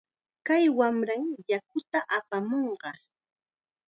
[0.45, 2.89] Kay wamram yakuta apamunqa.